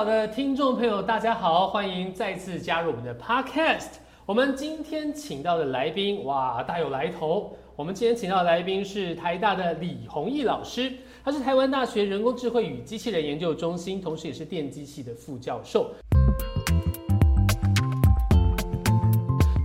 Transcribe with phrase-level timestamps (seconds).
[0.00, 3.96] 好的听众朋友，大家好，欢迎再次加入我们的 Podcast。
[4.24, 7.54] 我们今天请到的来宾，哇，大有来头。
[7.76, 10.90] 我们今天请到的来宾是台大的李宏毅老师，
[11.22, 15.92] 他是台湾大学人工智慧与机器人研究中心，同时也是电机系的副教授。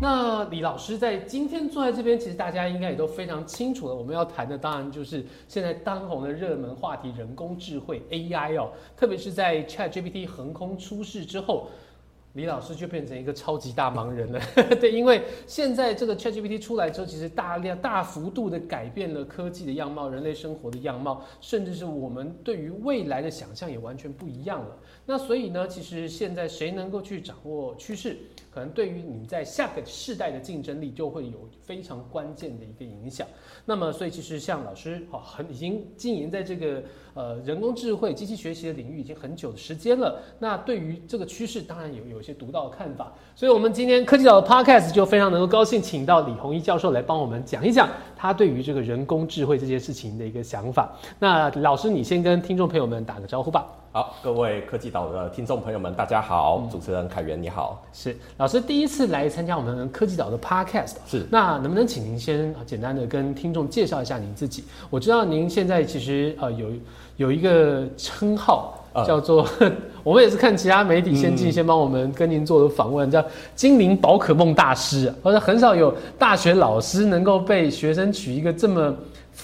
[0.05, 3.95] 那李老师在今天坐在这边，其实大家应该也都非常清楚了。
[3.95, 11.69] 我们要谈的当然就是现在当红的热门话题——人工智慧 AI 哦，特别是在 ChatGPT 横空出世之后。
[12.33, 14.41] 李老师就变成一个超级大忙人了，
[14.81, 24.77] 对，因为现在这个 ChatGPT 出来之后，其实大量大幅度的改变了科技的样貌、人类生活的样貌，甚至是我们对于未来的想象也完全不一样了。
[25.05, 28.17] 那所以呢，其实现在谁能够去掌握趋势，
[28.51, 33.25] 可能对于你们在下个世代的竞争力就会有非常关键的一个影响。
[33.65, 40.21] 那么，所以其实像老师哦，很已经经营在这个呃人工智慧、机器学习的领域已经很久的时间了。
[40.37, 42.25] 那对于这个趋势，当然有有一。
[42.25, 50.97] 些独到的看法，所以我们今天科技岛的 Podcast 就非常能够高兴，请到李宏一教授来帮我们讲一讲他对于这个人工智慧这件事情的一个想法。
[51.19, 53.67] 那老师，你先跟听众朋友们打个招呼吧。
[53.95, 56.67] 好，各位科技岛的听众朋友们，大家好。
[56.69, 64.65] 主持人凯源你好，是老师第一次来参加我们科技岛的 Podcast，是那能不能请您先简单的跟听众介绍一下您自己？
[64.89, 66.67] 我知道您现在其实呃有
[67.15, 68.81] 有一个称号。
[69.05, 69.45] 叫做
[70.03, 73.21] 我们也是看其他媒体先进先帮我们跟您做的访问，叫
[73.53, 78.95] 精灵宝可梦大师，好像很少有大学老师能够被学生取一个这么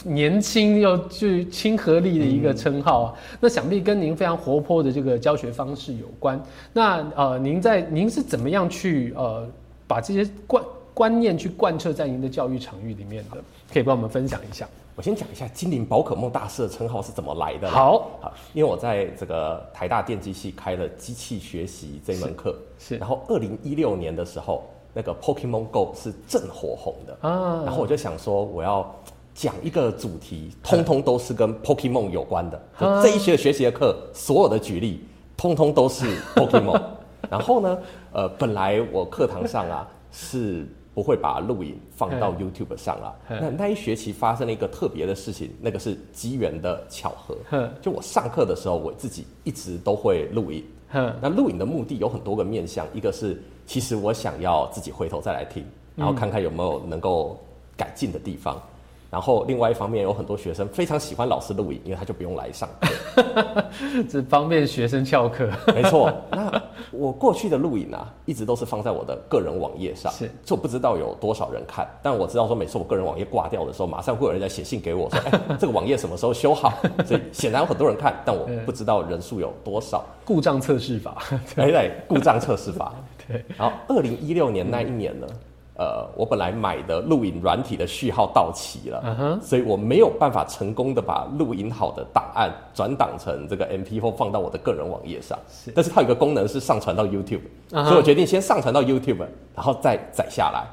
[0.03, 3.13] 年轻又具亲和力的一个称号啊。
[3.39, 6.41] 那想必跟您非常活泼的这个教学方式有关。
[6.73, 9.47] 那呃，您在您是怎么样去呃
[9.87, 13.37] 把这些观观念去贯彻在您的教育场域里面的？
[13.71, 14.67] 可以帮我们分享一下。
[14.93, 17.69] 我先讲一下精灵宝可梦大师的称号是怎么来的。
[17.69, 22.97] 好，好，因为我在这个台大电机系开了机器学习这门课，是。
[22.97, 27.63] 然后二零一六年的时候，那个 Pokemon Go 是正火红的啊。
[27.65, 28.93] 然后我就想说，我要
[29.33, 32.61] 讲一个主题，通通都是跟 Pokemon 有关的。
[32.79, 35.03] 就这一学学习的课，所有的举例，
[35.35, 36.05] 通通都是
[36.35, 36.81] Pokemon。
[37.29, 37.77] 然后呢，
[38.13, 40.67] 呃，本来我课堂上啊是。
[40.93, 43.15] 不会把录影放到 YouTube 上了。
[43.29, 47.37] 那那一学期发生了一个特别的事情，那个是机缘的巧合。
[47.81, 50.65] 就我上课的时候，我自己一直都会录影。
[50.91, 55.65] 那录影的目的有很多个面向，一个是其实我想要自己回头再来听，
[55.95, 57.39] 然后看看有没有能够
[57.77, 58.61] 改进的地方。
[59.11, 63.65] 然后另外一方面，有很多学生非常喜欢老师录影，因为他就不用来上课，
[64.09, 65.49] 这方便学生翘课。
[65.75, 66.49] 没错，那
[66.91, 71.85] 我过去的录影啊，一直都是放在我的个人网页上，是，就不知道有多少人看。
[72.01, 76.71] 但我知道说，每次我个人网页挂掉的时候，马上会有人在写信给我说，哎，这个网页什么时候修好？
[77.05, 80.05] 所以显然有很多人看，但我不知道人数有多少。
[80.23, 81.21] 故障测试法，
[81.53, 82.93] 对 对，故障测试法。
[83.27, 85.27] 对，然后二零一六年那一年呢？
[85.81, 95.35] 呃，我本来买的录影软体的序号到期了，所以我没有办法成功的把录影好的档案转档成这个 MP4 放到我的个人网页上。
[95.49, 97.41] 是但是它有个功能是上传到 YouTube，
[97.71, 99.25] 所以我决定先上传到 YouTube，
[99.55, 100.67] 然后再载下来。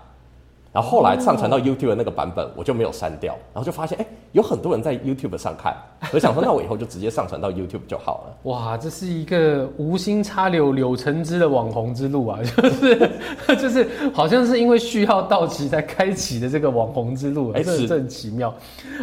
[0.72, 5.74] 然后后来上传到 YouTube 的那个版本，我就没有删掉，然后就发现，哎，有很多人在 YouTube 上看，
[6.12, 8.36] 我想说，那我以后就直接上传到 YouTube 就好了。
[8.50, 18.50] 哇，这是一个无心插柳柳成枝的网红之路啊，就 是就是，好像是因为序号到期才开启的这个网红之路，哎，这很奇妙。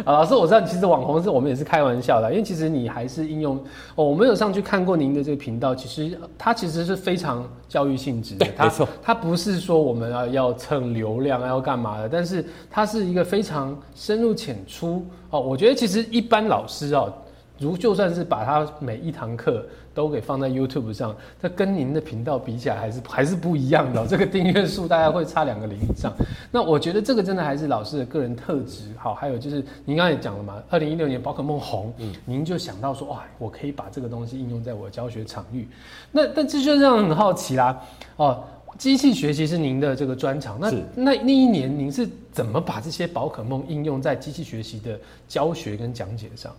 [0.04, 3.56] 啊，老师，我知道，其实网红是我们也是开玩笑的，因为其实你还是应用，
[3.96, 11.55] 哦，我们有上去看过您的这个频道，其实它其实是非常教育性质的，没错，它不是说我们要要蹭流量要。
[11.56, 12.08] 要干嘛的？
[12.08, 15.40] 但是它是一个非常深入浅出哦。
[15.40, 17.12] 我觉得其实一般老师哦，
[17.58, 19.64] 如就算是把他每一堂课
[19.94, 24.04] 都给放在 YouTube 上，这跟您的频道比起来还是还是不一样的。
[24.06, 26.12] 这个订阅数大概会差两个零以上。
[26.50, 28.90] 那我觉得这个真的还是老师的个人特质。
[28.98, 35.66] 好，还有就是您刚才也讲了嘛，二零一六年宝可梦红，嗯，您就想到说哇，我可以把这个东西应用在我的教学场域。
[36.12, 37.80] 那但这就让人很好奇啦，
[38.16, 38.44] 哦。
[38.78, 46.54] 机器学习是您的这个专长，那那那一年您是怎么把这些宝可梦应用在机器学习的教学跟讲解上？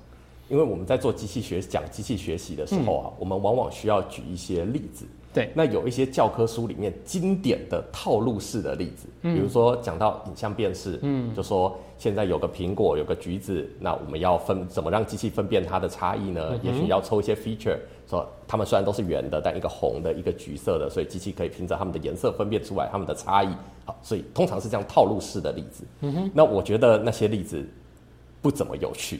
[0.50, 5.06] 因为我们在做机器学讲机器学习的时候啊，我们往往需要举一些例子。
[5.33, 16.57] 对，那有一些教科书里面经典的套路式的例子，比如说讲到影像辨识，嗯，就说现在有个苹果，有个橘子，那我们要分怎么让机器分辨它的差异呢？
[16.63, 17.77] 也许要抽一些 feature，
[18.09, 23.50] 说它们虽然都是圆的，但一个红的，一个橘色的，所以机器可以凭着它们的颜色分辨出来它们的差异。
[23.85, 25.83] 好，所以通常是这样套路式的例子。
[26.01, 27.63] 嗯哼，那我觉得那些例子
[28.41, 29.19] 不怎么有趣，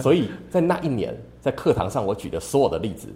[0.00, 3.06] 所以在那一年在课堂上我举的所有的例子。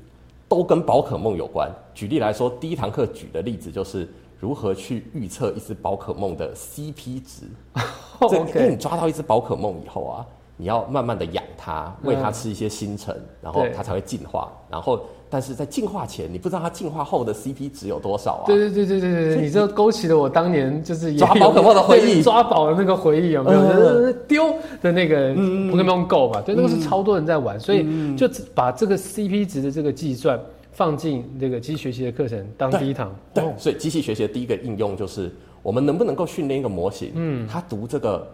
[0.48, 1.70] 都跟宝可梦有关。
[1.94, 4.08] 举例来说，第一堂课举的例子就是
[4.40, 7.46] 如何去预测一只宝可梦的 CP 值。
[8.28, 10.26] 这因为你抓到一只宝可梦以后啊，
[10.60, 14.52] 你要慢慢的养它，喂它吃一些星辰，然后它才会进化。
[14.68, 15.00] 然后，
[15.30, 18.46] 但是在进化前，你不知道它进化后的 CP 值有多少啊？
[18.46, 24.12] 对对对对对对，你这勾起了我当年就是抓宝可梦的回忆，抓宝的那个回忆 有没有？
[24.26, 24.52] 丢
[24.82, 30.38] 的那个 Pokemon Go 吧，对，那个是超多人在玩，所以就把这个 CP 值的这个计算
[30.72, 33.14] 放进这个机器学习的课程当第一堂。
[33.32, 35.32] 对，所以机器学习的第一个应用就是
[35.62, 38.26] 我们能不能够训练一个模型，嗯，它读这个。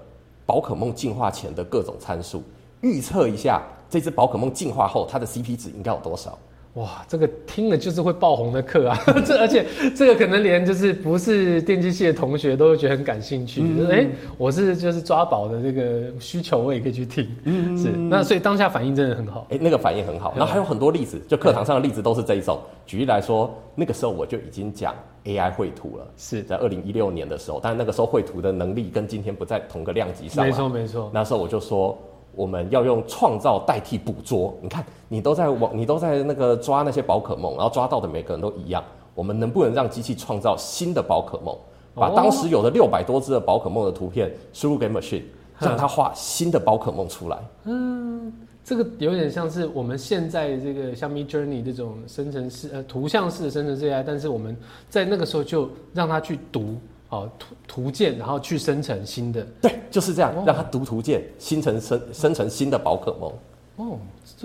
[0.46, 2.42] 宝可梦进化前的各种参数，
[2.80, 6.38] 预测一下这只宝可梦进化后它的 CP 值应该有多少？
[6.74, 8.98] 哇，这个听了就是会爆红的课啊！
[9.24, 13.62] 这而且这个可能连就是不是电机系的同学都会觉得很感兴趣。
[13.88, 14.04] 哎，
[14.36, 17.28] 我是就是抓宝的这个需求，我也可以去听。
[17.44, 19.46] 嗯，是那所以当下反应真的很好。
[19.50, 20.34] 哎，那个反应很好。
[20.36, 22.58] 然后还有很多例子，就课堂上的例子都是这一种。
[22.84, 24.92] 举例来说，那个时候我就已经讲
[25.26, 30.44] AI 绘图了，是在二零一六年的时候，但那个时候绘图的能力跟今天不在同个量级上。
[30.44, 31.08] 没错没错。
[31.14, 31.96] 那时候我就说。
[32.36, 34.56] 我们要用创造代替捕捉。
[34.60, 38.82] 你看，你都在网，你都在那个抓那些宝可梦，然后抓到的每个人都一样。
[39.14, 41.56] 我们能不能让机器创造新的宝可梦？
[41.94, 45.22] 把当时有的六百多只的宝可梦的图片输入给 machine，
[45.60, 47.38] 让它画新的宝可梦出来？
[47.64, 48.32] 嗯，
[48.64, 54.56] 这个有点像是我们现在这个像 Mid Journey 这种生成式呃图像式的生成 AI，但是我们
[54.90, 56.76] 在那个时候就让它去读。
[57.14, 63.32] 哦，图图鉴，然后去生成新的，对，就是这样，让它读图鉴，生成生生成新的宝可梦。
[63.76, 63.98] 哦，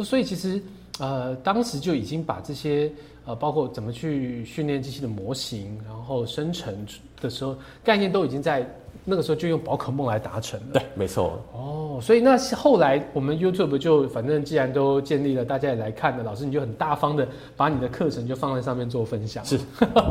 [0.03, 0.61] 所以其实
[0.99, 2.91] 呃，当时就已经把这些
[3.25, 6.85] 呃，包括怎么去训练机器的模型，然后生成
[7.21, 8.67] 的时候，概念都已经在。
[9.05, 11.41] 那个时候就用宝可梦来达成了，对，没错。
[11.53, 19.43] 哦，所以那后来我们 YouTube 就反正既然都建立了，大家也来看了，老师你就很大方的把你的课程就放在上面做分享。
[19.45, 19.57] 是，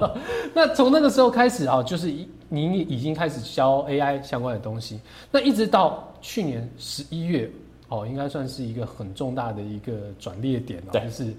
[0.54, 2.12] 那从那个时候开始啊，就是
[2.48, 4.98] 您已经开始教 AI 相关的东西，
[5.30, 7.48] 那一直到去年十一月
[7.88, 11.32] 哦，应该算是一个很重大的一个转捩点了，就是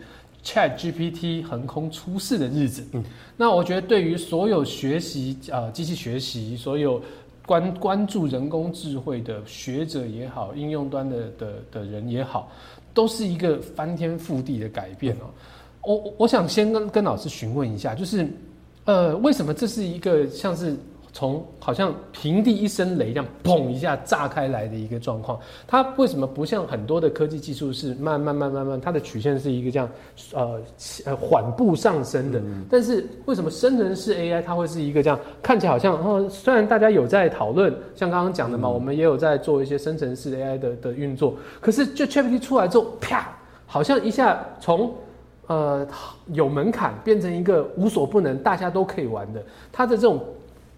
[0.44, 2.84] Chat GPT 横空出世的日子。
[2.94, 3.04] 嗯，
[3.38, 7.02] 那我觉得对于所有学习啊机器学习，所有
[7.46, 12.52] 关关注人工智慧的学者也好，应用端的的的人也好，
[12.94, 15.30] 都是一个翻天覆地的改变哦。
[15.84, 18.28] 我我想先跟跟老师询问一下，就是
[18.86, 20.76] 呃，为什么这是一个像是？
[21.12, 29.90] 从好像平地一声雷这样砰一下炸开来的一个状况，它为什么不像很多的科技技术是慢慢慢慢慢，它的曲线是一个这样
[30.34, 30.62] 呃
[31.06, 32.42] 呃缓步上升的？
[32.70, 35.96] 但是为什么生成式 AI 它会是一个这样看起来好像？
[36.04, 43.36] 哦，虽然大家有在讨论，像刚刚讲的嘛，我们也有在做一些生成式 AI 的的运作，可是就 GPT 出来之后，啪，
[43.66, 44.94] 好像一下从
[45.48, 45.88] 呃
[46.28, 50.24] 有门槛变成一个无所不能，大家都可以玩的，它的这种。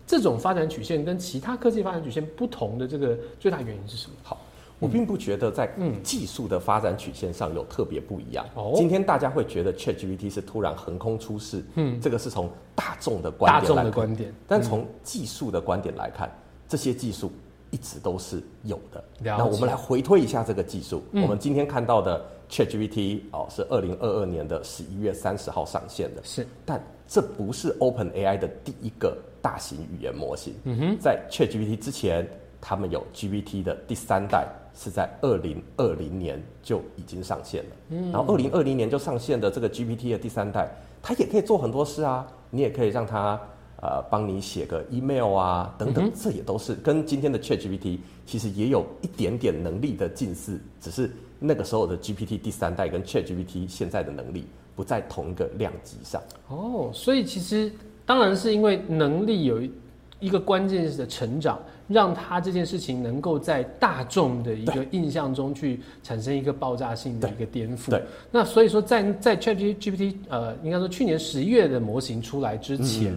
[0.05, 4.15] 这种发展曲线跟其他科技发展曲线不同的这个最大原因是什么？
[4.23, 4.41] 好，
[4.79, 5.71] 我并不觉得在
[6.03, 8.45] 技术的发展曲线上有特别不一样。
[8.55, 14.33] 哦，今天大家会觉得 ChatGPT 是突然横空出世，嗯，这个是从大众的观点，大众的观点。
[14.47, 16.29] 但从技术的观点来看，
[16.67, 17.31] 这些技术
[17.69, 19.03] 一直都是有的。
[19.19, 21.03] 那我们来回推一下这个技术。
[21.13, 26.21] 我们今天看到的 ChatGPT 哦，是二零二二年的十一月三十号上线的。
[26.23, 29.17] 是，但这不是 OpenAI 的第一个。
[29.43, 32.29] 大型语言模型，嗯哼在 ChatGPT 之前，
[32.61, 37.69] 他们有 GPT 的第三代，是在二零二零年就已经上线了。
[37.89, 40.69] 嗯然后二零二零年就上线的这个 GPT 的第三代，
[41.01, 43.31] 它也可以做很多事啊，你也可以让它
[43.81, 51.11] 呃帮你写个 email 啊等等，这也都是跟今天的 ChatGPT 其实也有一点点能力的近似，只是
[51.43, 54.45] 那个时候的 GPT 第三代跟 ChatGPT 现在的能力
[54.75, 56.21] 不在同一个量级上。
[56.47, 57.69] 哦，所以其实。
[58.03, 59.61] 当然是因为能力有
[60.21, 67.89] 一个关键的成长，让他这件事情能够在大众的一个印象中去产生一个爆炸性的一个颠覆。
[67.89, 68.01] 对，
[68.31, 73.13] 那所以说在在 ChatGPT 呃，应该说去年十一月的模型出来之前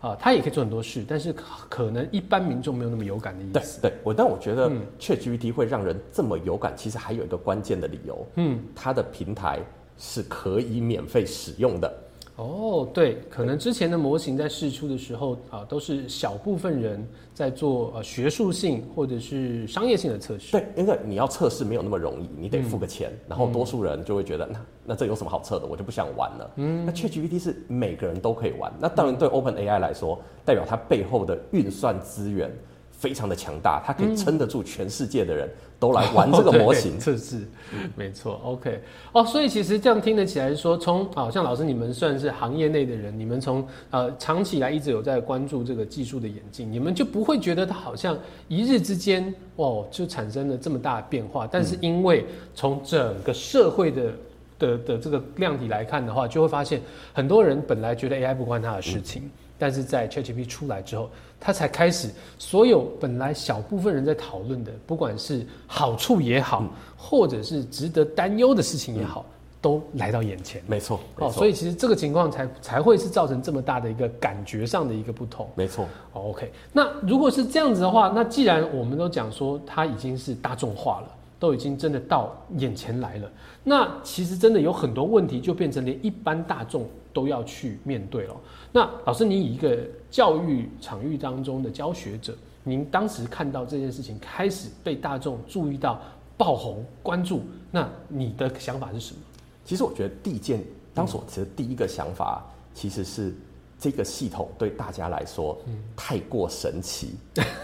[0.00, 1.32] 啊，它也可以做很多事，但是
[1.68, 3.80] 可能一般民众没有那么有感的意思。
[3.80, 9.60] 对，对我但我觉得 ChatGPT 会让人这么有感，其实还有一个关键的理由，嗯，它的平台
[9.96, 11.92] 是可以免费使用的。
[12.38, 17.04] 哦，对，可能之前的模型在试出的时候啊，都是小部分人
[17.34, 20.52] 在做呃学术性或者是商业性的测试。
[20.52, 26.50] 对，因为你要测试没有那么容易，你得付个钱，然后多数人就会觉得那那这有什么好测的，我就不想玩了。
[26.56, 32.48] 嗯，那 ChatGPT 是每个人都可以玩，那当然对 OpenAI 来说，代表它背后的运算资源
[32.92, 36.98] 非常的强大，它可以撑得住全世界的人都来玩这个模型。
[36.98, 37.46] 这是
[37.94, 38.40] 没错。
[38.44, 38.80] OK，
[39.12, 48.18] 哦，所以其实这样听得起来说，从好像老师你们算是行业内的人，你们从呃长期以来一直有在关注这个技术的演进，你们就不会觉得它好像
[48.48, 51.46] 一日之间哦就产生了这么大的变化。
[51.50, 54.12] 但是因为从整个社会的
[54.58, 56.80] 的的这个量体来看的话，就会发现
[57.12, 59.30] 很多人本来觉得 AI 不关他的事情。
[59.60, 66.64] 但是在 ChatGPT 出来之后，它才开始所有本来小部分人在讨论的，不管是好处也好，
[66.96, 69.24] 或者是值得担忧的事情也好，
[69.60, 70.62] 都来到眼前。
[70.66, 75.48] 没错，哦，所以其实这个情况才才会是造成这么大的一个感觉上的一个不同。
[75.54, 76.50] 没错，OK。
[76.72, 83.30] 那如果是这样子的话，那既然我们都讲说它已经是大众化了，都已经真的到眼前来了，
[83.62, 86.84] 那其实真的有很多问题就变成连一般大众
[87.18, 88.36] 都要去面对了。
[88.70, 89.76] 那老师，你以一个
[90.08, 92.32] 教育场域当中的教学者，
[92.62, 96.00] 您当时看到这件事情开始被大众注意到、
[96.36, 99.20] 爆红、关注，那你的想法是什么？
[99.64, 100.62] 其实我觉得第一件，
[100.94, 103.34] 当时我其实第一个想法其实是
[103.80, 105.58] 这个系统对大家来说
[105.96, 107.16] 太过神奇。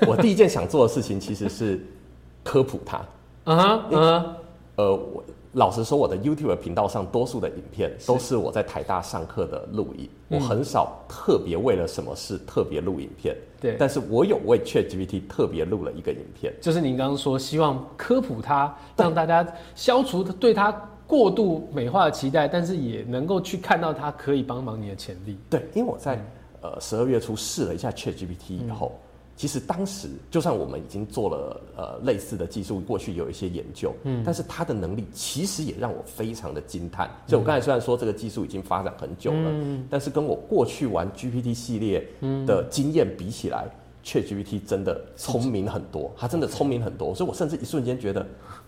[0.08, 1.80] 我第一件想做的事情其实是
[2.42, 2.96] 科普它。
[3.44, 4.36] 啊哈，
[4.74, 5.22] 呃，我。
[5.54, 13.36] 老实说，我的 YouTube 频道上多数的影片都是我在台大上课的录影，我很少特别为了什么事特别录影片。
[13.60, 19.46] 对，但是我有为 ChatGPT 特别录了一个影片，就是您刚刚说希望科普它，让大家
[19.76, 20.72] 消除对它
[21.06, 25.38] 过度美化的期待，但是也能够去看到它可以帮忙你的潜力。
[25.48, 26.20] 对，因为我在
[26.62, 28.92] 呃十二月初试了一下 ChatGPT 以后。
[29.36, 37.10] 其实当时，就算我们已经做了呃类似的技术，过去有一些研究，嗯，但是它的能力其实也让我非常的惊叹。
[37.26, 42.06] 就我刚才虽然说这个技术已经发展很久了，嗯，但是跟我过去玩 GPT 系列
[42.46, 43.66] 的经验比起来
[44.04, 48.24] ，ChatGPT 真的聪明很多，它真的聪明很多，所以我甚至一瞬间觉得。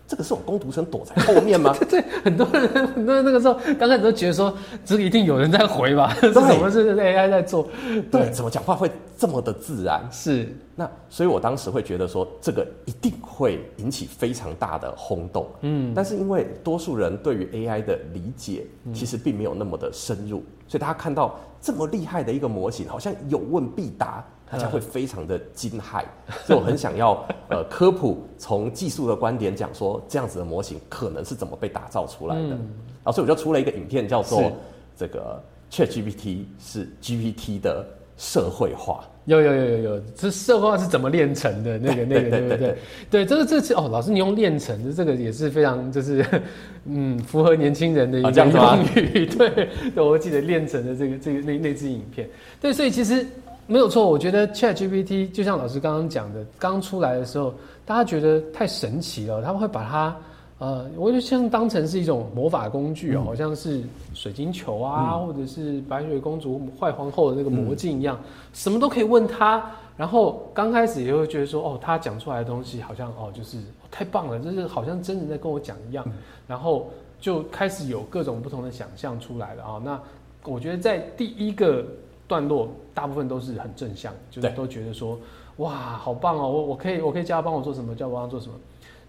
[0.07, 1.75] 这个是我工读生躲在后面吗？
[1.89, 6.13] 对，很多人，很多人那个时候刚开始都觉得说，这个一定有人在回吧？
[6.21, 7.67] 是什么是 AI 在做？
[8.09, 10.07] 对，怎么讲话会这么的自然？
[10.09, 15.45] 是那，所以我当时会觉得说，这个一定会引起非常大的轰动。
[15.61, 24.23] 嗯，但是因为多数人对于 AI 的理解其实并没有那么的深入，所以大家看到这么厉害的一个模型，好像有问必答。
[24.49, 26.03] 大家会非常的惊骇，
[26.45, 32.49] 所以我很想要 呃科普，从技术的观点讲说，这样子的模型可能是怎么被打造出来的。
[32.49, 34.51] 然后所以我就出了一个影片，叫做
[34.95, 37.85] 这个 ChatGPT 是 GPT 的
[38.15, 39.03] 社会化。
[39.25, 41.77] 有有有有有，这社会化是怎么练成的？
[41.77, 42.77] 那个那个对不对？
[43.11, 46.25] 对，这个这次哦，老师你用练成的这个也是非常就是
[46.87, 49.25] 嗯符合年轻人的一个用语。
[49.25, 52.29] 对，我记得练成的这个这个那那支影片。
[52.61, 53.25] 对，所以其实。
[53.69, 57.53] 没有错，我觉得 Chat GPT 就像老师刚刚讲的，刚出来的时候，
[57.85, 60.15] 大家觉得太神奇了，他们会把它，
[60.59, 63.83] 呃，我就像当成是一种魔法工具哦，好像是
[64.13, 68.17] 水晶球啊，或者是白雪公主坏皇后的那个魔镜一样，
[68.53, 69.69] 什么都可以问他。
[69.97, 73.57] 然后刚开始也会觉得说，哦，他讲出来的东西好像哦，就是
[73.91, 76.05] 太棒了，就是好像真人在跟我讲一样。
[76.47, 79.81] 然后就开始有各种不同的想象出来了啊。
[79.83, 79.99] 那
[80.45, 81.85] 我觉得在第一个。
[82.27, 85.19] 段落大部分都是很正向，就是都觉得说，
[85.57, 86.49] 哇，好棒哦！
[86.49, 88.53] 我我可以我可以叫他帮我做什么，叫我帮他做什么。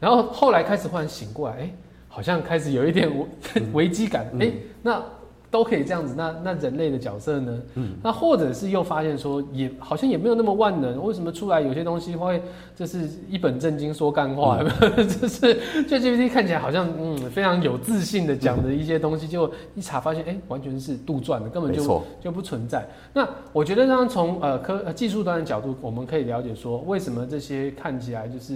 [0.00, 1.70] 然后后来开始忽然醒过来，哎，
[2.08, 3.26] 好像开始有一点危
[3.75, 5.02] 危机感，哎，那。
[5.50, 7.59] 都可以这样子，那那人类的角色呢？
[7.75, 11.02] 嗯，那或者是又发现说，也好像也没有那么万能。
[11.02, 12.43] 为什么出来有些东西会
[12.76, 14.62] 就是一本正经说干话？
[15.21, 15.55] 就是
[15.88, 22.87] 就 GPT 看起来好像嗯非常有自信的讲的一些东西，就一查发现哎完全是杜撰的，根本就就不存在。
[23.14, 28.55] 那我觉得呢，从呃科呃技术端的角度，我们可以了解说，为什么这些看起来就是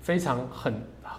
[0.00, 0.72] 非常很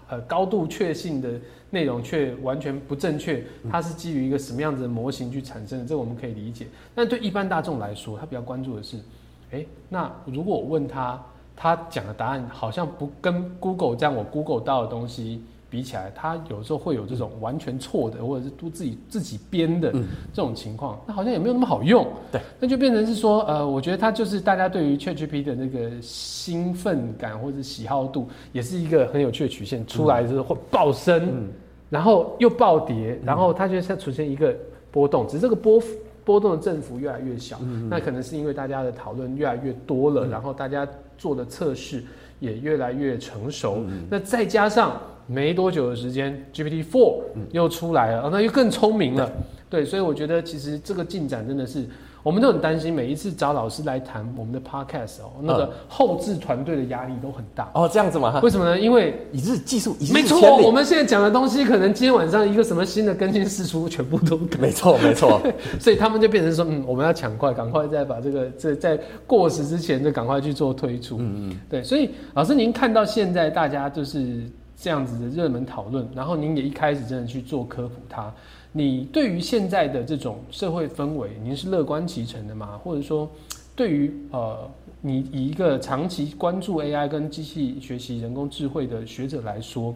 [0.10, 1.30] 呃高度确信的。
[1.72, 5.86] 内容却完全不正确，它是基于一个什么样子的模型去产生的？
[5.86, 6.68] 这个我们可以理解。
[6.96, 8.98] 但对一般大众来说，他比较关注的是，
[9.52, 11.22] 诶，那如果我问他，
[11.56, 15.44] 他讲的答案好像不跟 Google 这样我 Google 到的东西。
[15.70, 19.92] 比起来，他有时候会有这种完全错的，或者是都自己自己编的
[20.34, 22.08] 这种情况，那好像也没有那么好用。
[22.32, 31.48] 对，那就变成是说，呃，我觉得它就是大家对于 ChatGPT 的那个兴奋感或者喜好度，也是一个很有趣的曲线，出来之后会暴升，
[31.88, 34.56] 然后又暴跌，然后它就像出现一个
[34.90, 35.80] 波动，只是这个波
[36.26, 37.60] 波动的振幅越来越小。
[37.62, 42.04] 嗯那可能是因为大家的讨论越来越多了，然后大家做的测试
[42.40, 45.00] 也越来越成熟，嗯那再加上。
[45.30, 47.22] 没多久的时间，GPT Four
[47.52, 49.32] 又出来了，那又更聪明了。
[49.70, 51.86] 对，所以我觉得其实这个进展真的是
[52.24, 57.70] 我们都很担心，每一次找老师来谈我们的 podcast 哦，那个后置团队的压力都很大。
[57.76, 58.40] 哦，这样子吗？
[58.42, 58.80] 为什么呢？
[58.80, 65.40] 因为一日技术，没错，我们现在讲的东西，可能今天晚上一个什么新的更新释出，全部都没错，没错。
[65.80, 71.18] 所以他们就变成说，嗯，我们要抢快，赶快再把这个在在过时之前就赶快去做推出。
[71.20, 71.84] 嗯嗯，对。
[71.84, 74.44] 所以老师，您看到现在大家就是
[74.82, 78.34] 这样子的热门讨论，然后您也一开始真的去做科普它。
[78.72, 82.80] 你对于现在的这种社会氛围，您是乐观其成的吗？
[82.82, 83.30] 或者说，
[83.76, 84.70] 对于呃，
[85.02, 89.94] 你以一个长期关注 AI 跟机器学习、人工智慧的学者来说，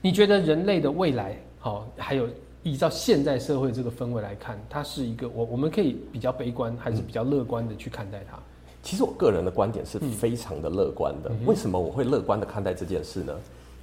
[0.00, 2.28] 你觉得人类的未来，好，还有
[2.64, 8.36] 依照现在社会这个氛围来看，它是一个我我们可以比较悲观，还是比较乐观的去看待它？
[8.82, 11.30] 其实我个人的观点是非常的乐观的。
[11.44, 13.32] 为什么我会乐观的看待这件事呢？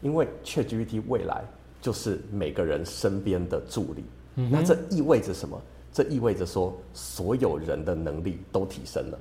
[0.02, 1.44] 因为 ChatGPT 未来。
[1.80, 4.04] 就是每个人身边的助理，
[4.50, 5.62] 那这意味着什么？
[5.94, 9.20] 这意味着说，所有人的能力都提升了。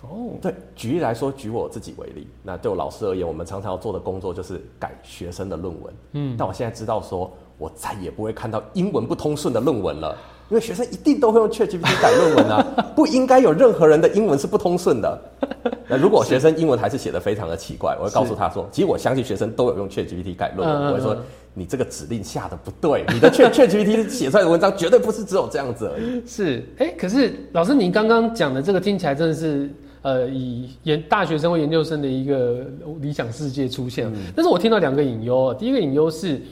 [0.00, 5.94] 哦，对，举例来说，举我自己为例，那对我老师而言，我们常常要做的工作就是改学生的论文。
[6.12, 10.16] 嗯，但我现在知道，说我再也不会看到英文不通顺的论文了。
[10.48, 12.62] 因为学生一定都会用 ChatGPT 改论文啊，
[12.94, 15.18] 不应该有任何人的英文是不通顺的。
[15.88, 20.88] 那如果学生英文还是写的非常的奇怪，我会告诉他说，其实我相信学生都有用 ChatGPT 改论文。
[20.88, 21.16] 我会说，
[21.54, 26.22] 你这个指令下的不对，你的 Chat ChatGPT 写出来的文章绝对不是只有这样子而已。
[26.28, 29.70] 是，哎，可是老师，您刚刚讲的这个听起来真的是，
[30.02, 32.58] 呃，以研大学生或研究生的一个
[33.00, 34.12] 理想世界出现。
[34.36, 36.42] 但是我听到两个隐忧，第一个隐忧是，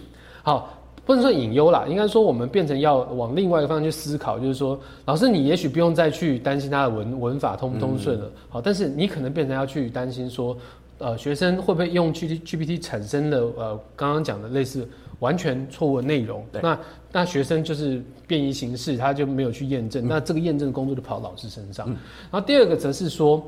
[0.42, 0.74] 好。
[1.10, 10.56] 不能说隐忧啦，应该说我们变成要往另外一个方向去思考，就是说，老师你也许不用再去担心他的文文法通不通顺了，好，但是你可能变成要去担心说，
[10.98, 14.88] 呃，学生会不会用 G G P T 产生的呃刚刚讲的类似
[15.18, 16.78] 完全错误的内容，那
[17.10, 21.88] 那学生就是变异形式，他就没有去验证，那这个验证工作就跑老师身上。
[22.30, 23.44] 然后第二个则是说，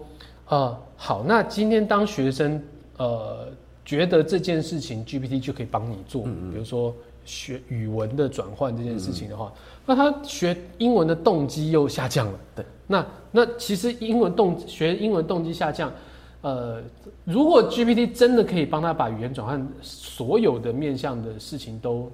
[0.48, 2.60] 呃，好，那今天当学生
[2.96, 3.46] 呃
[3.84, 6.92] 觉得这件事情 G P T 就可以帮你做，比如说。
[7.24, 9.52] 学语文的转换这件事情的话，
[9.86, 12.38] 那他学英文的动机又下降了。
[12.54, 15.92] 对，那那其实英文动学英文动机下降，
[16.40, 16.82] 呃，
[17.24, 22.10] 如果 GPT 真的可以帮他把语言转换所有的面向的事情都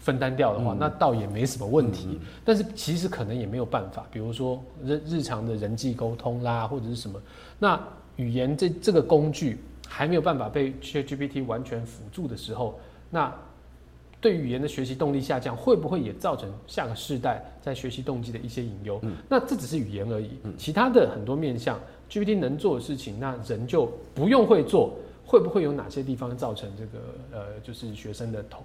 [0.00, 2.20] 分担掉的话，那倒也没什么问题。
[2.44, 7.20] 但是其实可能也没有办法，比如说日日常的人际沟通啦，或者是什么，
[7.58, 7.80] 那
[8.16, 12.78] 语言这这个工具还没有办法被 ChatGPT 完全辅助的时候，
[13.10, 13.32] 那。
[14.20, 18.98] 对语言的学习动力下降，会不会也造成下个世代在学习动机的一些隐忧？
[19.02, 21.78] 嗯，那这只是语言而已，其他的很多面向
[22.10, 24.94] GPT 能做的事情，那人就不用会做。
[25.28, 28.62] 会不会有哪些地方造成这个呃，就是学生的头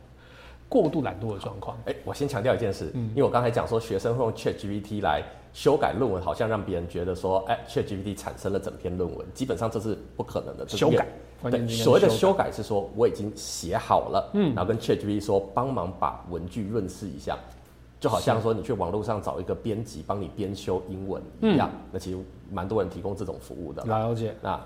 [0.70, 1.76] 过度懒惰的状况？
[1.88, 10.68] 哎，我先强调一件事，嗯因为我刚才讲说学生会用 ChatGPT 来修改论文，好像让别人觉得说，哎，ChatGPT 产生了整篇论文，基本上这是不可能的。
[10.68, 11.08] 修改。
[11.50, 17.38] 对，所谓的修改是说我已经写好了，嗯，然后跟 ChatGPT 说帮忙把文句润饰一下，
[18.00, 21.70] 就好像说你去网络上找一个编辑帮你编修英文一样。
[21.92, 22.18] 那其实
[22.52, 23.84] 蛮多人提供这种服务的。
[23.86, 24.36] 了解。
[24.42, 24.60] 那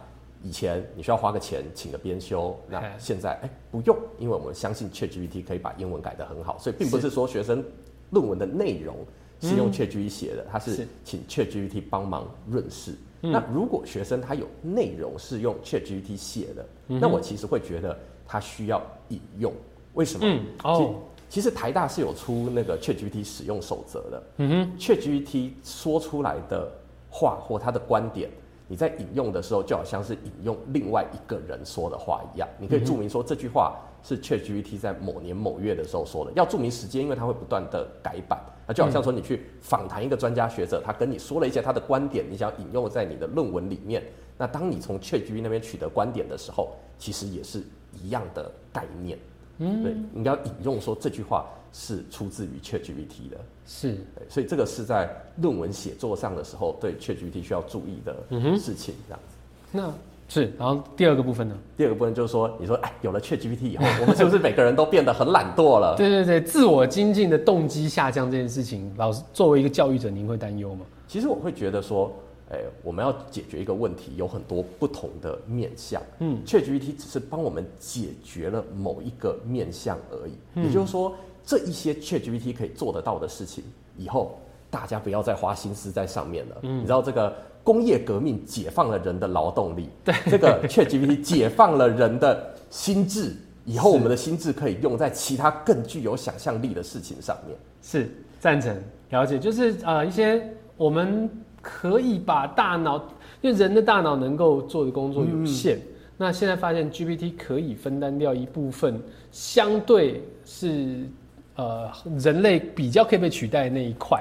[0.44, 7.64] 以前你需要花个钱请个编修，那现在哎不用，因为我们相信 ChatGPT 可以把英文改得很好，所以并不是说学生
[8.12, 8.96] 论文的内容
[9.40, 12.94] 是用 ChatGPT 写的，它是请 ChatGPT 帮忙润饰。
[13.32, 19.54] 那如果学生他有内容是用 ChatGPT 写的，那我其实会觉得他需要引用。
[19.94, 20.40] 为什么？
[20.64, 20.96] 哦，
[21.30, 24.24] 其实台大是有出那个 ChatGPT 使用守则的。
[24.38, 26.70] 嗯哼，ChatGPT 说出来的
[27.10, 28.30] 话或他的观点，
[28.68, 32.48] 你在引用的时候就好像是引用另外一个人说的话一样。
[32.60, 38.40] 你可以注明说这句话是 ChatGPT 在某年某月的时候说的，要注明时间，因为它会不断的改版。
[38.68, 44.04] 那就好像说，你去访谈一个专家学者，他跟你说了一些他的观点，你想引用在你的论文里面。
[44.38, 47.64] 那当你从 ChatGPT 那边取得观点的时候，其实也是
[47.94, 49.18] 一样的概念。
[49.58, 53.38] 嗯，对，你要引用说这句话是出自于 ChatGPT 的。
[53.66, 53.98] 是，
[54.30, 58.16] 所以这个是在论文写作上的时候，对 ChatGPT 需要注意的
[58.60, 59.36] 事情，这样子。
[59.72, 59.94] 那。
[60.28, 61.56] 是，然后第二个部分呢？
[61.78, 65.96] 第二个部分就是说，你说，哎，有了 Chat GPT 以后， 我们是不是每个人都变得很懒惰了？
[65.98, 70.86] 对对对，自我精进的动机下降这件事情，老师作为一个教育者，您会担忧吗？
[71.08, 72.12] 其实我会觉得说，
[72.50, 76.02] 哎，我们要解决一个问题，有很多不同的面向。
[76.20, 80.66] 嗯，Chat GPT 只是帮我们解决了某一个面向而已。
[80.66, 81.14] 也就是说，
[81.46, 83.64] 这一些 Chat GPT 可以做得到的事情，
[83.96, 84.40] 以后
[84.72, 86.56] 大家不要再花心思在上面了。
[86.64, 87.32] 嗯，你知道这个。
[87.66, 90.14] 工业革命解放了人的劳动力，对。
[90.30, 97.58] 这个 ChatGPT 解放了人的心智，以后我们的心智可以用在其他更具有想象力的事情上面。
[97.82, 98.08] 是
[98.40, 100.48] 赞成了解，就是呃一些
[100.78, 101.28] 我们
[101.60, 102.98] 可以把大脑，
[103.42, 105.80] 因为人的大脑能够做的工作有限，
[106.18, 109.02] 那现在发现 GPT 可以分担掉一部分，
[109.32, 111.10] 相对是
[111.56, 114.20] 呃人类比较可以被取代的那一块，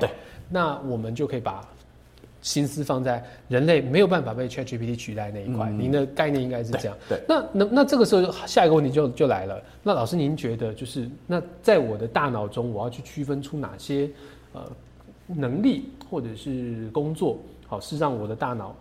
[0.48, 1.62] 那我们就可以把。
[2.44, 6.94] 心思放在人类没有办法被 ChatGPT 取代那一块，您的概念应该是这样。
[7.09, 9.59] 对，那那那这个时候下一个问题就就来了。
[9.83, 14.11] 那老师，您觉得就是那在我的大脑中，我要去区分出哪些
[14.52, 14.61] 呃
[15.26, 18.76] 能力或者是工作，好是让我的大脑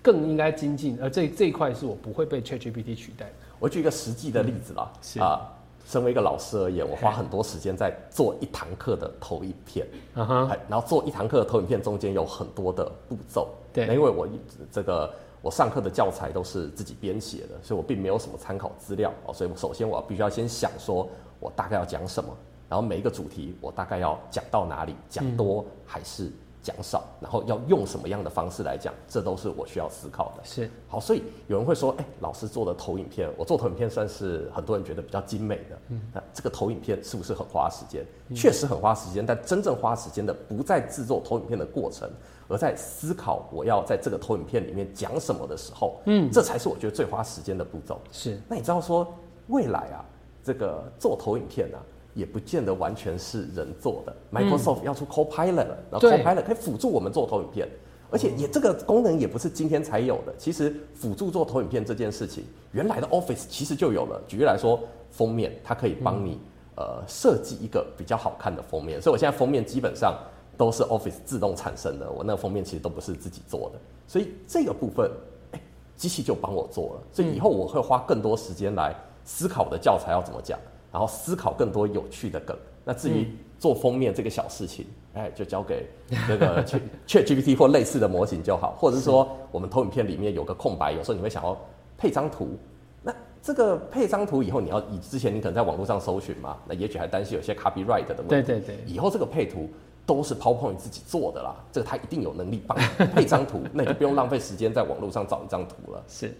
[0.00, 3.30] 更应该精进，而这这一块是我不会被 ChatGPT 取代。
[3.58, 5.51] 我举一个实际的例子啦，啊。
[5.84, 14.26] 身为一个老师而言，我花很多时间在做一堂课的投影片，嗯哼，然后做一堂课的投影片中间有很多的步骤，对，因为我
[14.70, 21.08] 这个我上课的教材都是自己编写的，所以我并没有什么参考资料哦，所以我首先我必须要先想说
[21.40, 22.30] 我大概要讲什么，
[22.68, 26.30] 然后每一个主题我大概要讲到哪里，讲多还是。
[26.62, 30.42] 讲少，然后要用什么样的方式来讲，这都是我需要思考的。
[30.44, 35.78] 是好，所以有人会说，哎，老师做的投影片，我做投影片算是很多人觉得比较精美的。
[35.88, 38.06] 嗯，那这个投影片是不是很花时间？
[38.34, 42.08] 确实很花时间，但真正花时间的不在制作投影片的过程，
[42.46, 48.00] 而在思考我要在这个投影片里面讲什么的时候，嗯，这才是我觉得最花时间的步骤。
[48.12, 49.12] 是，那你知道说
[49.48, 50.04] 未来啊，
[50.44, 51.78] 这个做投影片呢？
[52.14, 54.14] 也不见得完全是人做的。
[54.32, 57.68] Microsoft 要出 Copilot 了，然后 Copilot 可以辅助我们做投影片，
[58.10, 60.34] 而且也这个功能也不是今天才有的。
[60.36, 64.20] 其实辅助做投影片这件事情，原来的 Office 其实就有了。
[64.28, 66.38] 举例来说，封面它可以帮你
[66.76, 70.14] 呃设计一个比较好看的封面，所以我现在封面基本上
[70.56, 72.10] 都是 Office 自动产生的。
[72.10, 75.10] 我那个封面其实都不是自己做的，所以这个部分，
[75.52, 75.60] 哎，
[75.96, 77.02] 机器就帮我做了。
[77.12, 78.94] 所以以后我会花更多时间来
[79.24, 80.58] 思考我的教材要怎么讲。
[80.92, 82.56] 然后思考更多有趣的梗。
[82.84, 83.28] 那至于
[83.58, 85.86] 做封面这个小事情，哎，就交给
[86.26, 86.64] 这个
[87.06, 88.76] Chat GPT 或类似的模型就好。
[88.78, 91.56] 或者是说，我们投影片里面有个空白，有时候你会想要
[91.96, 92.56] 配张图。
[93.02, 98.28] 那这个配张图以后，你要以之前你可能在网络上搜寻嘛，那也许还担心有些 copyright 的问题。
[98.28, 98.78] 对对对。
[98.84, 99.70] 以后这个配图
[100.04, 102.76] 都是 PowerPoint 自己做的啦，这个他一定有能力帮
[103.14, 106.02] 配张图， 那你就不用浪费时间在网络上找一张图了。
[106.08, 106.34] 是。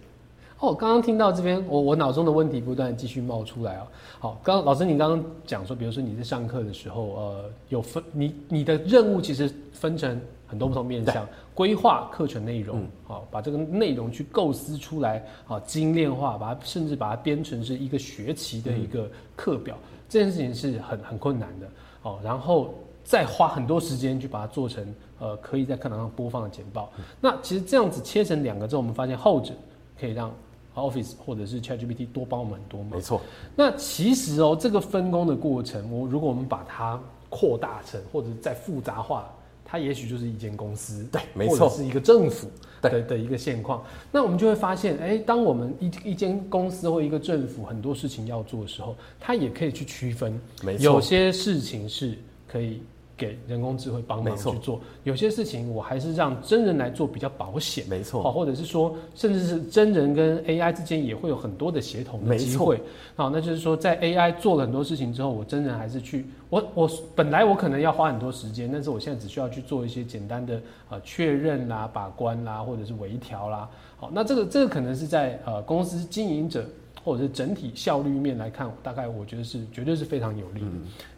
[0.63, 3.87] 哦，刚刚听到这边，我我脑中的问题不断继续冒出来啊。
[4.17, 19.75] 好，刚老师你刚刚讲说，比如说你在上课的时候，呃，有分你你的任务其实分成很多不同面向，规划课程内容，好，把这个内容去构思出来，好，精炼化，把它甚至把它编成是一个学期的一个课表，
[20.07, 21.67] 这件事情是很很困难的，
[22.03, 22.73] 哦，然后
[23.03, 26.89] 再花很多时间去把它做成，呃，可以在课堂上播放的简报。
[27.19, 29.51] 那其实这样子切成两个之后，我们发现后者
[29.99, 30.31] 可以让
[30.75, 32.91] Office 或者是 ChatGPT 多帮我们很多忙。
[32.91, 33.21] 没错。
[33.55, 39.33] 那其实哦，这个分工的过程，我如果我们把它扩大成或者再复杂化，
[39.65, 42.47] 它也许就是一间公司，对，没错，是一个政府
[42.81, 43.83] 的的一个现况。
[44.11, 52.81] 那我们就会发现，哎，当我们一一间公司或一个政府很多事情要做的时候，它也可以去区分，没错，有些事情是可以。
[53.15, 58.23] 给人工智慧帮忙去做，有些事情我还是让真人来做比较保险，没错。
[58.23, 62.81] 好，或者是说，甚至是真人跟 AI 之间也会有很多的协同的机会。
[63.15, 73.69] 好，那就是说，在 AI 做了很多事情之后，我真人还是去，我我本来我可能要花很多时间，但是我现在只需要去做一些简单的呃确认啦、把关啦，或者是微调啦。
[73.97, 76.65] 好，那这个这个可能是在呃公司经营者。
[77.03, 80.67] 或者是整体效率面来看，大概我觉得是绝对是非常有利的。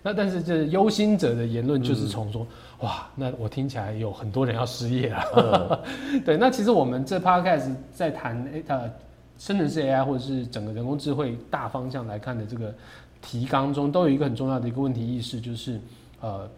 [0.01, 2.45] 那但是这忧心者的言论就是从说，
[2.79, 5.83] 哇，那我听起来有很多人要失业了。
[6.25, 8.91] 对，那其实我们这 podcast 在谈呃
[9.37, 12.73] 生成式 AI 或者是整个人工智慧大方向来看的这个
[13.21, 15.79] 提纲中，都有一个很重要的一个问题意识，就是
[16.21, 16.49] 呃。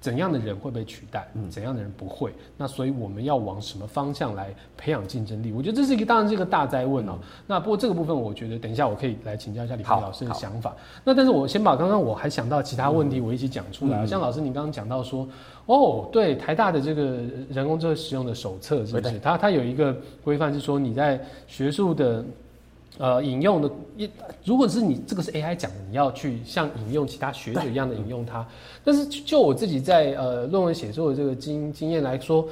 [0.00, 1.26] 怎样的人会被取代？
[1.50, 2.32] 怎样的人不会？
[2.56, 5.52] 那所以我们要往什么方向来培养竞争力？
[5.52, 7.18] 我觉得这是一个当然是一个大灾问哦。
[7.46, 10.76] 那不过这个部分，我觉得等一下我可以来请教一下李飞老师的想法。
[11.02, 14.06] 那但是我先把刚刚我还想到其他问题，我一起讲出来。
[14.06, 15.28] 像老师您刚刚讲到说，
[15.66, 17.18] 哦，对，台大的这个
[17.50, 19.18] 人工智能使用的手册是不是？
[19.18, 22.24] 它它有一个规范是说你在学术的。
[22.98, 24.10] 呃，引用的，一
[24.44, 28.44] 如果是你这个是 AI 讲的，你要去像引用其他学者一样的引用它。
[28.84, 32.44] 但是就我自己在呃论文写作的这个经经验来说，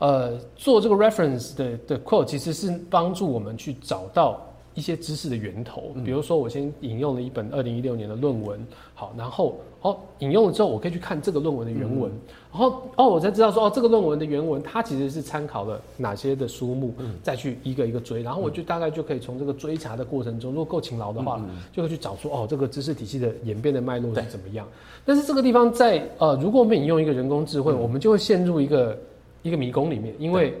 [0.00, 4.40] 呃，做这个 reference 的的 quote 其实是帮助我们去找到
[4.74, 5.94] 一些知识的源头。
[6.04, 9.58] 比如说，我先引用了一本二零一六年的论文，好，然后。
[9.82, 12.08] 哦，引用了之后，我可以去看这个论文的原文，
[12.52, 24.64] 然后哦，我才知道说哦，这个论文的原文它其实是参考了哪些的书目，再去一个一个追，然后我就大概就可以从这个追查的过程中，如果够勤劳的话，就会去找出哦，这个知识体系的演变的脉络是怎么样。
[25.04, 28.96] 但是这个地方在呃，如果我们引用一个人工智慧，我们就会陷入一个
[29.42, 30.54] 一个迷宫里面，因为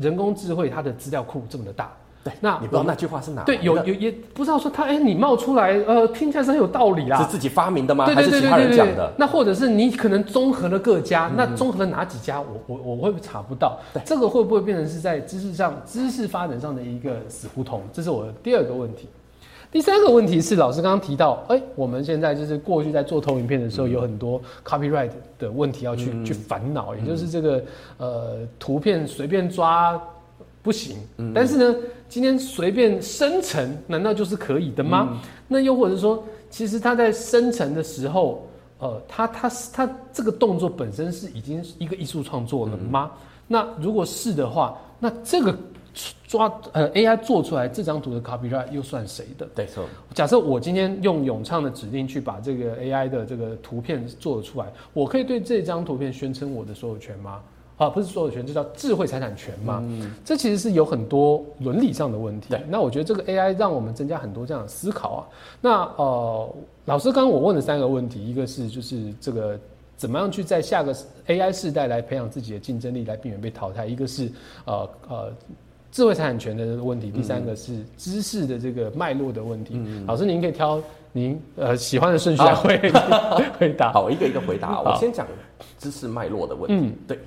[0.00, 1.96] 人工智慧它的资料库这么的大。
[2.24, 3.42] 对，那你不知道那句话是哪？
[3.42, 7.22] 对，有有也不知道说他哎，你冒出来，呃，听起来是很有道理啦。
[7.22, 8.06] 是自己发明的吗？
[8.06, 9.12] 还是其他人讲的？
[9.18, 12.40] 那或者是你可能综合了各家，那综合了哪几家？
[12.40, 13.78] 我我我会查不到？
[14.06, 17.82] 这个会不会变成是在知识上、知识发展上的一个死胡同？
[17.92, 19.06] 这是我的第二个问题。
[19.70, 27.62] 第三个问题是，老师刚刚提到，哎，我们现在就是过去在做投影片的时候，有很多 copyright 的问题要去去烦恼，也就是这个
[27.98, 30.00] 呃图片随便抓。
[30.62, 30.96] 不行，
[31.34, 31.76] 但是呢，
[32.08, 35.20] 今天随便生成，难道就是可以的吗？
[35.48, 38.46] 那又或者说，其实他在生成的时候，
[38.78, 43.10] 呃，他他他这个动作本身是已经一个艺术创作了吗？
[43.48, 45.54] 那如果是的话，那这个
[46.26, 49.46] 抓呃 AI 做出来这张图的 copyright 又算谁的？
[49.54, 49.84] 对错。
[50.14, 57.40] 假设我今天用永畅的指令去把这个 AI 的这个图片做出来，我可以对这张图片宣称我的所有权吗？
[57.76, 59.82] 啊，不是所有权，这叫智慧财产权嘛？
[59.88, 62.50] 嗯，这其实是有很多伦理上的问题。
[62.50, 65.20] 对那我觉得这个 AI 让我们增加很多这样的思考啊。
[65.60, 69.58] 那呃，老师刚刚我问了三个问题，一个是就是这个
[69.96, 70.94] 怎么样去在下个
[71.26, 74.30] AI 世代来培养自己的竞争力，来避免被淘汰；一个是
[74.66, 75.32] 呃呃
[75.90, 79.80] 智慧财产权的这个问题；第三个是知识的这个脉络的问题。
[80.06, 82.78] 老师您可以挑您呃喜欢的顺序来回
[83.58, 83.90] 回答。
[83.92, 84.80] 好，一个一个回答。
[84.80, 85.26] 我先讲
[85.78, 86.96] 知识脉络的问题。
[87.08, 87.18] 对。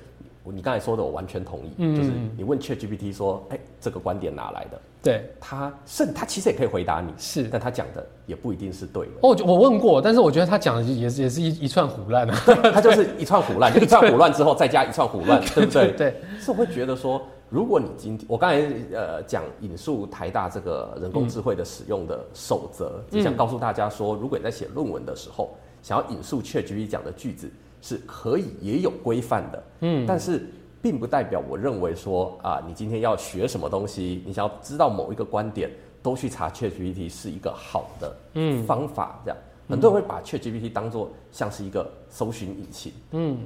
[0.52, 1.70] 你刚才说的，我完全同意。
[1.78, 9.12] 嗯，就是你问 ChatGPT 说：“哎，这个观点哪来的？”对，他甚他其实也可以回答你，是，但他讲的也不一定是对的。
[9.22, 12.34] 哦，我问过，但是我觉得他讲的也是也是一一串胡乱啊。
[12.72, 15.92] 他就是一串胡乱， 就一串胡乱之后再加一串胡乱，对不对？
[15.96, 16.20] 对。
[16.40, 18.60] 是我会觉得说，如果你今天我刚才
[18.92, 27.48] 呃讲引述台大这个人工智慧的使用的守则，就想告诉大家说，如果你在写论文的时候想要引述 ChatGPT 讲的句子。
[27.80, 30.46] 是可以也有规范的，嗯，但是
[30.80, 35.70] 并不代表我认为说啊，你今天要学什么东西，你想要知道某一个观点，
[36.02, 39.20] 都去查 ChatGPT 是一个好的嗯方法。
[39.24, 39.38] 这样，
[39.68, 43.38] 很多人会把 ChatGPT 当做像是一个搜寻引擎，嗯，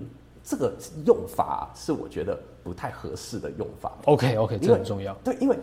[0.45, 0.75] 这个
[1.07, 3.92] 用法是我觉得不太合适的用法。
[4.05, 5.14] OK OK，这很重要。
[5.25, 5.57] 对，因为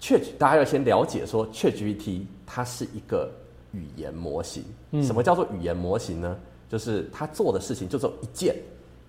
[0.00, 3.30] Chat 大家要先了解说 ChatGPT 它是一个
[3.72, 4.64] 语言模型。
[4.90, 6.36] 嗯什么叫做语言模型呢？
[6.68, 8.54] 就是他做的事情就只有一件，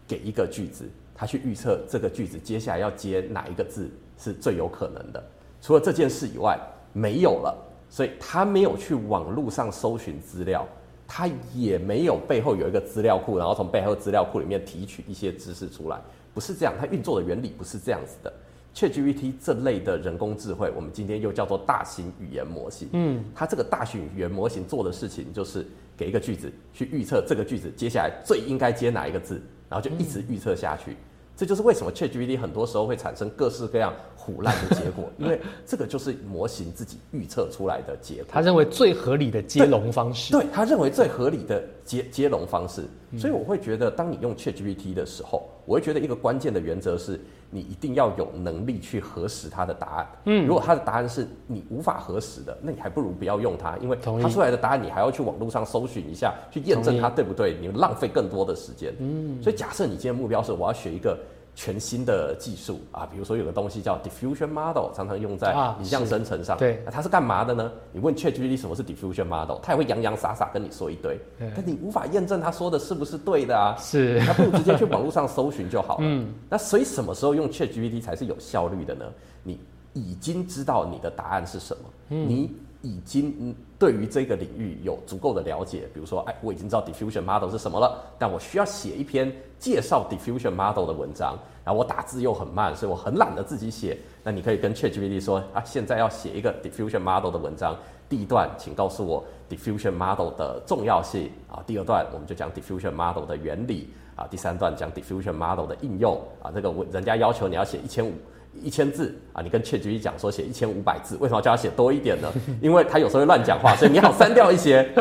[0.08, 5.24] 给一个句子，他去预测这个句子接下来要接哪一个字是最有可能的。
[5.62, 6.58] 除了这件事以外，
[6.94, 7.66] 没有了。
[7.90, 10.66] 所以他没有去网络上搜寻资料，
[11.08, 16.00] 他也没有背后有一个资料库，然后从背后资料库里面提取一些知识出来，
[16.32, 16.76] 不是这样。
[16.80, 18.32] 它运作的原理不是这样子的。
[18.76, 22.88] ChatGPT 这类的人工智慧，我们今天又叫做大型语言模型。
[22.94, 25.66] 嗯，它这个大型语言模型做的事情就是。
[26.00, 30.96] 给一个句子去预测这个句子接下来最应该接哪一个字，然后就一直预测下去。
[31.36, 38.26] 这就是为什么 ChatGPT 很多时候会产生各式各样胡乱的结果， 因为这个就是模型自己预测出来的结果。
[38.30, 42.84] 他认为最合理的接龙方式，对他认为最合理的接接龙方式。
[43.18, 47.20] 所以我会觉得，当你用 ChatGPT 的时候，我会觉得一个关键的原则是。
[47.50, 50.08] 你一定要有能力去核实他的答案。
[50.26, 58.94] 嗯，如果他的答案是你无法核实的，那你还不如不要用它，因为它出来的答案你还要去网络上搜寻一下，去验证它对不对，你浪费更多的时间。
[59.00, 61.18] 嗯，所以假设你今天目标是我要学一个。
[61.60, 66.58] 全新的技术啊，比如说有个东西叫 diffusion model，常常用在影像生成上。
[66.58, 67.70] 对，它是干嘛的呢？
[67.92, 73.76] 你问 ChatGPT 什么是 diffusion model，它也会洋洋洒洒跟你说一堆，但你无法验证他说的是不是对的啊。
[73.78, 76.04] 是，那不如直接去网络上搜寻就好了。
[76.04, 79.06] 嗯，那所以什么时候用 ChatGPT 才是有效率的呢？
[79.44, 79.60] 你
[79.92, 85.88] 已经知道你的答案是什么，你已经对于这个领域有足够的了解。
[85.94, 89.32] 比如说，哎，我已经知道 diffusion model 是什么了，但我需要写一篇。
[89.60, 93.98] 介绍 diffusion model 的文章，然后我打字又很慢，所以我很懒得自己写。
[94.24, 97.76] 那你可以跟 ChatGPT 说啊，现在要写一个 diffusion model 的文章，
[98.08, 106.50] 第一段请告诉我 diffusion model 的重要性啊，第二段我们就讲 diffusion model 的原理啊，第三段讲 diffusion model 的应用啊。
[106.56, 108.14] 这个文人家要求你要写一千五
[108.62, 112.32] 一千字啊，你跟 ChatGPT 讲说写一千五百字，为什么叫他写多一点呢？
[112.62, 114.88] 因为他有时候会乱讲话，所以你好删掉一些。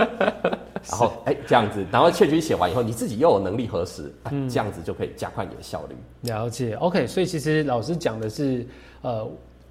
[0.88, 5.96] 然后，哎，这样子，然后确局写完以后，你自己又有能力核实，嗯，这样子就可以加快你的效率。
[6.22, 7.04] 了解，OK。
[7.04, 8.64] 所以其实老师讲的是，
[9.02, 9.28] 呃，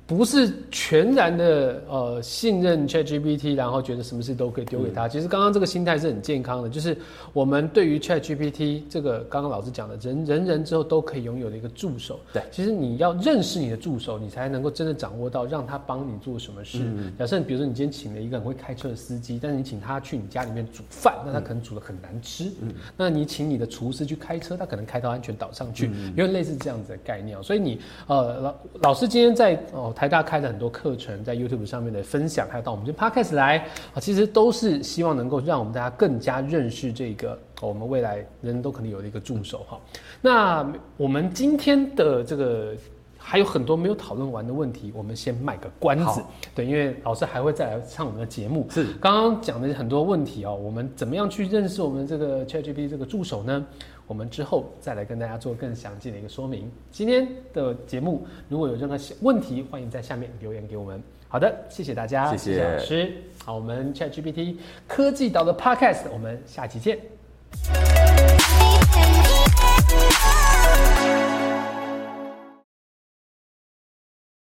[0.08, 5.06] 不是全然的呃信任 ChatGPT，然后觉得什么事都可以丢给他。
[5.06, 6.98] 其实刚刚这个心态是很健康的，就是
[7.34, 12.22] 我们对于 ChatGPT 这个刚刚老师讲的，人人人之后都可以拥有的一个助手。
[12.32, 16.80] 对，其实你要认识你的助手，你才能够真的掌握到让他帮你做什么事。
[17.20, 22.46] 假设比如说你今天请了一个很会开车的司机，但是你请他去你家里面煮饭，那他可能煮的很难吃。
[22.62, 27.38] 嗯，那你请你的厨师去开车，他可能开到安全岛上去，因为类似这样子的概念。
[27.44, 29.94] 所以你呃老老师今天在哦。
[29.98, 33.58] 台大开的很多课程，在 YouTube 上面的分享，还有到我们这 Podcast 来
[33.96, 39.80] 啊，其实都是希望能够让我们大家更加认识这个我们未来人都可能有的一个助手哈。
[40.22, 42.76] 那我们今天的这个
[43.18, 46.22] 还有很多没有讨论完的问题，我们先卖个关子，
[46.54, 48.68] 对，因为老师还会再来上我们的节目。
[48.70, 53.66] 是刚刚讲的很多问题哦，我们怎么样去认识我们这个 ChatGPT 这个助手呢？
[54.08, 56.72] 我们之后再来跟大家做更详尽的一个说明。
[56.90, 61.04] 今天的节目如果有任何问题，欢迎在下面留言给我们。
[61.28, 63.14] 好的，谢谢大家，谢谢老师。
[63.44, 64.56] 好，我们 ChatGPT
[64.88, 66.98] 科技岛的 Podcast，我们下期见。